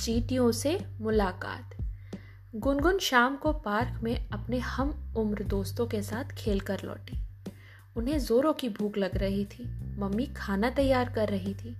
[0.00, 1.70] चीटियों से मुलाकात।
[2.56, 7.18] गुनगुन शाम को पार्क में अपने हम उम्र दोस्तों के साथ खेल कर लौटी।
[7.96, 9.64] उन्हें ज़ोरों की भूख लग रही थी।
[9.98, 11.76] मम्मी खाना तैयार कर रही थी।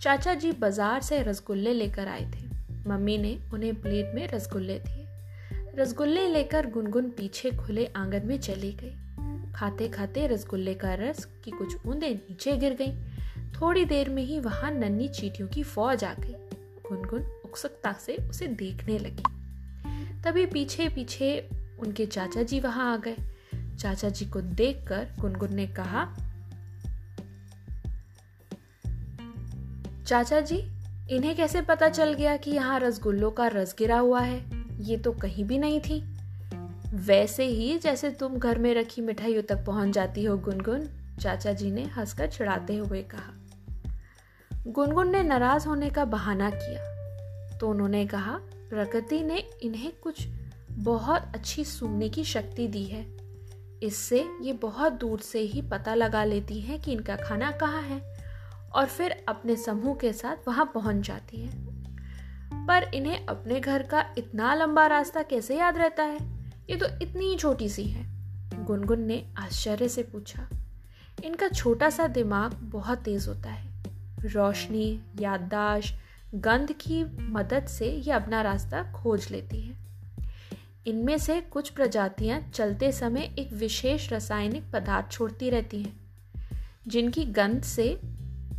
[0.00, 2.46] चाचा जी बाज़ार से रसगुल्ले लेकर आए थे।
[2.88, 5.06] मम्मी ने उन्हें प्लेट में रसगुल्ले दिए।
[5.78, 11.50] रसगुल्ले लेकर गुनगुन पीछे खुले आँगन में चली गई। खाते खाते रसगुल्ले का रस की
[11.50, 16.14] कुछ बूंदें नीचे गिर गईं। थोड़ी देर में ही वहाँ नन्ही चीटियों की फौज आ
[16.14, 16.34] गई।
[16.90, 19.22] गुनगुन उत्सुकता से उसे देखने लगी।
[20.22, 23.16] तभी पीछे पीछे उनके चाचा जी वहाँ आ गए।
[23.78, 26.16] चाचा जी को देखकर गुनगुन ने कहा
[30.06, 30.56] चाचा जी
[31.10, 34.44] इन्हें कैसे पता चल गया कि यहाँ रसगुल्लों का रस गिरा हुआ है?
[34.80, 36.14] ये तो कहीं भी नहीं थी।
[36.94, 40.88] वैसे ही जैसे तुम घर में रखी मिठाइयों तक पहुँच जाती हो गुनगुन
[41.20, 43.34] चाचा जी ने हंसकर चिढ़ाते हुए कहा।
[44.66, 46.91] गुनगुन ने नाराज़ होने का बहाना किया।
[47.62, 48.32] तो उन्होंने कहा
[48.70, 50.26] प्रकृति ने इन्हें कुछ
[50.70, 53.04] बहुत अच्छी सुनने की शक्ति दी है।
[53.82, 58.00] इससे ये बहुत दूर से ही पता लगा लेती हैं कि इनका खाना कहाँ है
[58.74, 64.04] और फिर अपने समूह के साथ वहाँ पहुँच जाती हैं। पर इन्हें अपने घर का
[64.18, 66.18] इतना लंबा रास्ता कैसे याद रहता है?
[66.70, 68.06] ये तो इतनी ही छोटी सी है।
[68.64, 70.48] गुनगुन ने आश्चर्य से पूछा,
[71.24, 73.84] इनका छोटा सा दिमाग बहुत तेज होता है।
[74.24, 76.01] रोशनी, याददाश्त
[76.34, 79.76] गंध की मदद से ये अपना रास्ता खोज लेती है।
[80.86, 86.00] इनमें से कुछ प्रजातियाँ चलते समय एक विशेष रासायनिक पदार्थ छोड़ती रहती हैं,
[86.88, 88.00] जिनकी गंध से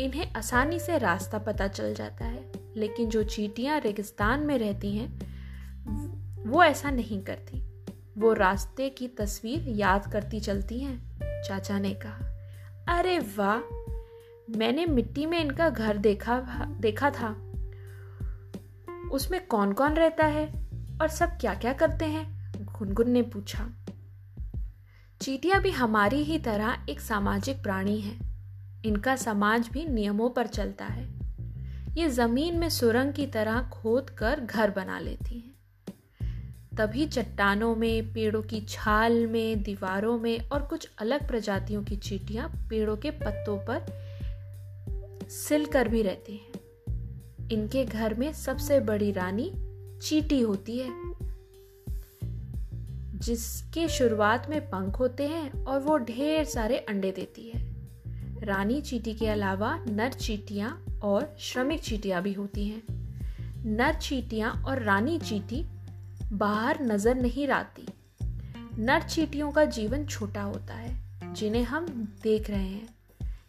[0.00, 5.20] इन्हें आसानी से रास्ता पता चल जाता है। लेकिन जो चीटियाँ रेगिस्तान में रहती हैं,
[6.46, 7.84] वो ऐसा नहीं करती।
[8.18, 12.48] वो रास्ते की तस्वीर याद करती चलती हैं, चाचा ने कहा।
[12.98, 13.58] अरे वाह!
[14.58, 16.40] मैंने मिट्टी में इनका घर देखा
[16.80, 17.44] देखा था।
[19.10, 20.68] उसमें कौन कौन रहता है
[21.00, 22.52] और सब क्या क्या करते हैं?
[22.56, 23.70] गुनगुन ने पूछा।
[25.20, 28.18] चीटियाँ भी हमारी ही तरह एक सामाजिक प्राणी है।
[28.84, 31.18] इनका समाज भी नियमों पर चलता है।
[31.98, 35.58] ये ज़मीन में सुरंग की तरह खोद कर घर बना लेती हैं।
[36.76, 42.48] तभी चट्टानों में, पेड़ों की छाल में, दीवारों में और कुछ अलग प्रजातियों की चीटियाँ
[42.70, 43.86] पेड़ों के पत्तों पर
[45.30, 46.47] सिल कर भी रहती हैं।
[47.52, 49.50] इनके घर में सबसे बड़ी रानी
[50.02, 50.90] चीटी होती है,
[53.18, 57.66] जिसके शुरुआत में पंख होते हैं और वो ढेर सारे अंडे देती है।
[58.42, 60.70] रानी चीटी के अलावा नर चीटियाँ
[61.02, 62.82] और श्रमिक चीटियाँ भी होती हैं।
[63.66, 65.64] नर चीटियाँ और रानी चीटी
[66.32, 67.86] बाहर नज़र नहीं आती
[68.78, 71.86] नर चीटियों का जीवन छोटा होता है, जिन्हें हम
[72.22, 72.88] देख रहे हैं।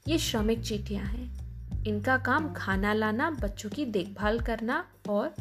[0.07, 1.48] ये श्रमिक चीटियाँ हैं।
[1.88, 5.35] इनका काम खाना लाना, बच्चों की देखभाल करना और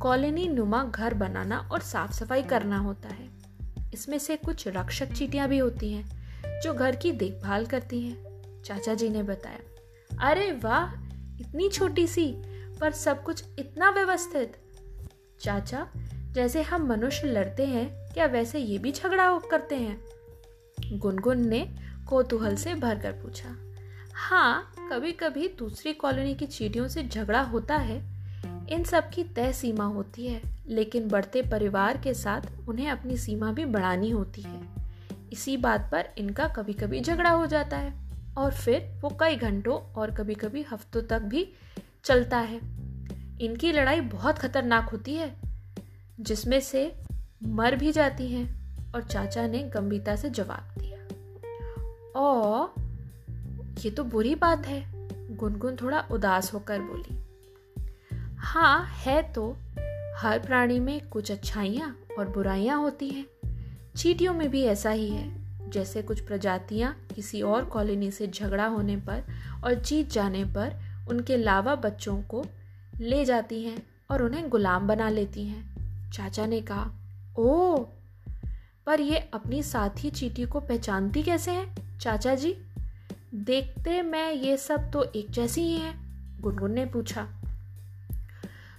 [0.00, 3.28] कॉलोनी नुमा घर बनाना और साफ़ सफ़ाई करना होता है।
[3.94, 6.24] इसमें से कुछ रक्षक चीटियाँ भी होती हैं,
[6.60, 9.58] जो घर की देखभाल करती हैं, चाचा जी ने बताया।
[10.28, 10.94] अरे वाह,
[11.40, 12.34] इतनी छोटी सी,
[12.80, 14.56] पर सब कुछ इतना व्यवस्थित।
[15.40, 15.88] चाचा,
[16.32, 20.04] जैसे हम मनुष्य लड़ते हैं, क्या वैसे ये भी झगड़ा करते हैं?
[20.98, 21.74] गुनगुन ने
[22.08, 23.63] कोतूहल से भरकर पूछा।
[24.16, 27.96] हाँ कभी कभी दूसरी कॉलोनी की चीटियों से झगड़ा होता है।
[28.70, 33.52] इन सब की तय सीमा होती है, लेकिन बढ़ते परिवार के साथ उन्हें अपनी सीमा
[33.52, 34.60] भी बढ़ानी होती है।
[35.32, 37.92] इसी बात पर इनका कभी कभी झगड़ा हो जाता है,
[38.38, 41.52] और फिर वो कई घंटों और कभी कभी हफ्तों तक भी
[42.04, 42.60] चलता है।
[43.40, 45.34] इनकी लड़ाई बहुत खतरनाक होती है,
[46.20, 46.92] जिसमें से
[47.44, 48.46] मर भी जाती हैं
[48.92, 52.83] और चाचा ने गंभीरता से जवाब दिया। और
[53.84, 54.84] ये तो बुरी बात है,
[55.36, 57.16] गुनगुन थोड़ा उदास होकर बोली।
[58.36, 59.56] हाँ है तो
[60.16, 63.26] हर प्राणी में कुछ अच्छाइयाँ और बुराइयाँ होती हैं।
[63.96, 68.96] चीटियों में भी ऐसा ही है, जैसे कुछ प्रजातियाँ किसी और कॉलोनी से झगड़ा होने
[68.96, 69.22] पर
[69.64, 70.76] और जीत जाने पर
[71.08, 72.44] उनके लावा बच्चों को
[73.00, 76.90] ले जाती हैं और उन्हें गुलाम बना लेती हैं। चाचा ने कहा
[77.38, 77.76] ओ
[78.86, 82.56] पर ये अपनी साथी चीटी को पहचानती कैसे हैं, चाचा जी?
[83.34, 85.94] देखते मैं ये सब तो एक जैसी ही है,
[86.40, 87.28] गुनगुन ने पूछा।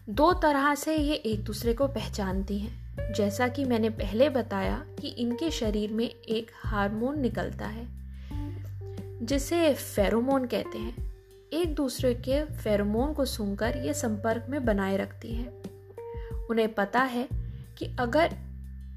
[0.10, 5.08] दो तरह से ये एक दूसरे को पहचानती हैं। जैसा कि मैंने पहले बताया कि
[5.08, 7.88] इनके शरीर में एक हार्मोन निकलता है,
[9.26, 11.16] जिसे फेरोमोन कहते हैं।
[11.54, 15.54] एक दूसरे के फेरोमोन को सुनकर ये संपर्क में बनाए रखती हैं।
[16.46, 17.28] उन्हें पता है
[17.78, 18.34] कि अगर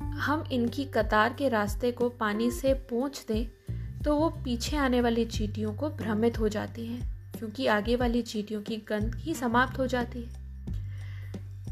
[0.02, 3.57] हम इनकी कतार के रास्ते को पानी से पोंछ दें
[4.04, 8.62] तो वो पीछे आने वाली चीटियों को भ्रमित हो जाती हैं, क्योंकि आगे वाली चीटियों
[8.62, 10.48] की गंध ही समाप्त हो जाती है।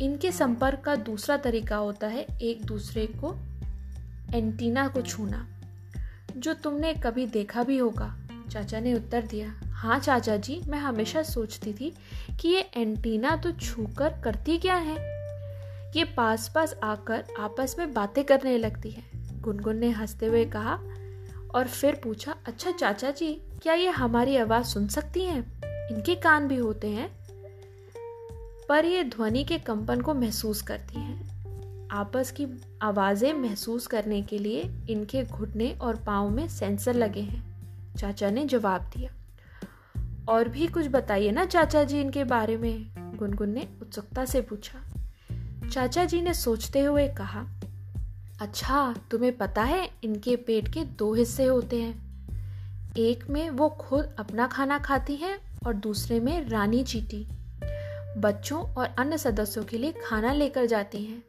[0.02, 3.36] इनके संपर्क का दूसरा तरीका होता है एक दूसरे को,
[4.34, 5.48] एंटीना को छूना,
[6.36, 8.16] जो तुमने कभी देखा भी होगा।
[8.50, 11.94] चाचा ने उत्तर दिया हाँ चाचा जी, मैं हमेशा सोचती थी
[12.40, 14.96] कि ये एंटीना तो छूकर करती क्या है?
[15.96, 19.02] ये पास पास आकर आपस में बातें करने लगती है।
[19.40, 20.78] गुनगुन ने हँसते हुए कहा
[21.56, 25.60] और फिर पूछा अच्छा चाचा जी, क्या ये हमारी आवाज़ सुन सकती हैं?
[25.90, 27.16] इनके कान भी होते हैं।
[28.68, 31.36] पर ये ध्वनि के कंपन को महसूस करती हैं।
[31.88, 32.46] आपस की
[32.82, 37.56] आवाज़ें महसूस करने के लिए इनके घुटने और पाँव में सेंसर लगे हैं।
[37.96, 39.12] चाचा ने जवाब दिया।
[40.28, 42.90] और भी कुछ बताइए ना चाचा जी इनके बारे में?
[43.16, 44.78] गुनगुन ने उत्सुकता से पूछा।
[45.70, 47.55] चाचा जी ने सोचते हुए कहा
[48.40, 54.16] अच्छा तुम्हें पता है इनके पेट के दो हिस्से होते हैं। एक में वो खुद
[54.18, 57.26] अपना खाना खाती हैं और दूसरे में रानी चीटी।
[58.18, 61.22] बच्चों और अन्य सदस्यों के लिए खाना लेकर जाती हैं।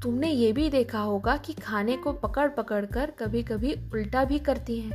[0.00, 4.38] तुमने ये भी देखा होगा कि खाने को पकड़ पकड़ कर कभी कभी उल्टा भी
[4.38, 4.92] करती हैं।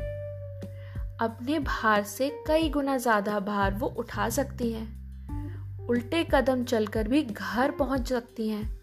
[1.21, 7.23] अपने भार से कई गुना ज़्यादा भार वो उठा सकती हैं। उल्टे कदम चलकर भी
[7.23, 8.82] घर पहुँच सकती हैं।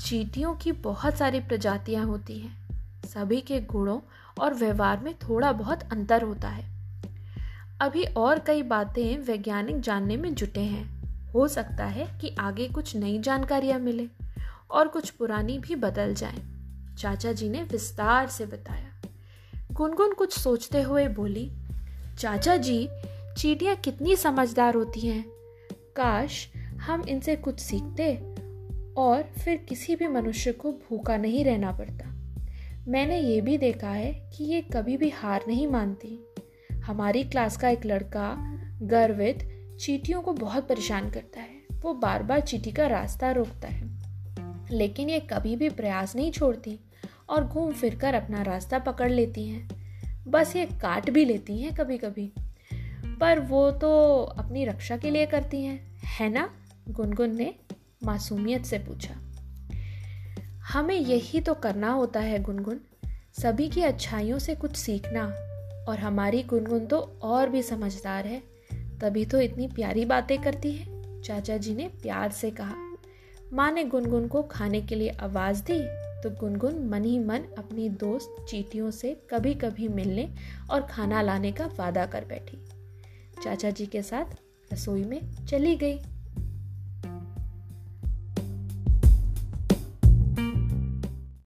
[0.00, 2.64] चीटियों की बहुत सारी प्रजातियाँ होती हैं।
[3.04, 4.00] सभी के गुणों
[4.40, 6.64] और व्यवहार में थोड़ा बहुत अंतर होता है।
[7.80, 12.96] अभी और कई बातें वैज्ञानिक जानने में जुटे हैं। हो सकता है कि आगे कुछ
[12.96, 14.08] नई जानकारियाँ मिले
[14.70, 16.54] और कुछ पुरानी भी बदल जाएँ।
[16.98, 19.08] चाचा जी ने विस्तार से बताया।
[19.72, 21.52] गुनगुन कुछ सोचते हुए बोली,
[22.18, 22.88] चाचा जी,
[23.36, 25.24] चीटियाँ कितनी समझदार होती हैं।
[25.72, 26.48] काश
[26.80, 28.33] हम इनसे कुछ सीखते
[28.96, 32.10] और फिर किसी भी मनुष्य को भूखा नहीं रहना पड़ता।
[32.88, 36.34] मैंने ये भी देखा है कि ये कभी भी हार नहीं मानती।
[36.74, 38.36] हमारी क्लास का एक लड़का,
[38.82, 39.38] गर्वित,
[39.80, 43.94] चीटियों को बहुत परेशान करता है। वो बार बार चीटी का रास्ता रोकता है।
[44.70, 46.80] लेकिन ये कभी भी प्रयास नहीं छोड़ती
[47.28, 49.68] और घूम फिर कर अपना रास्ता पकड़ लेती हैं।
[50.28, 52.32] बस ये काट भी लेती हैं कभी कभी
[53.20, 56.50] पर वो तो अपनी रक्षा के लिए करती हैं, है ना?
[56.88, 57.54] गुनगुन ने
[58.04, 59.14] मासूमियत से पूछा।
[60.72, 62.80] हमें यही तो करना होता है गुनगुन।
[63.42, 65.24] सभी की अच्छाइयों से कुछ सीखना
[65.88, 68.42] और हमारी गुनगुन तो और भी समझदार है।
[69.00, 72.74] तभी तो इतनी प्यारी बातें करती है। चाचा जी ने प्यार से कहा।
[73.52, 75.78] माँ ने गुनगुन को खाने के लिए आवाज़ दी
[76.22, 80.34] तो गुनगुन मन ही मन अपनी दोस्त चीटियों से कभी कभी मिलने
[80.70, 82.58] और खाना लाने का वादा कर बैठी।
[83.44, 84.24] चाचा जी के साथ
[84.72, 85.98] रसोई में चली गई।